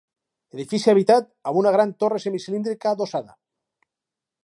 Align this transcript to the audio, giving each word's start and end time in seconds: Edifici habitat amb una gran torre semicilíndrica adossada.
Edifici 0.55 0.89
habitat 0.93 1.29
amb 1.51 1.61
una 1.63 1.75
gran 1.77 1.93
torre 2.05 2.25
semicilíndrica 2.25 2.95
adossada. 2.97 3.41